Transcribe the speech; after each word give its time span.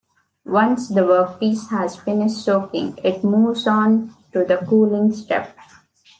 Once 0.47 0.89
the 0.89 1.01
workpiece 1.01 1.69
has 1.69 1.95
finished 1.95 2.37
soaking, 2.43 2.97
it 3.03 3.23
moves 3.23 3.67
on 3.67 4.07
to 4.33 4.43
the 4.43 4.57
cooling 4.67 5.13
step. 5.13 5.55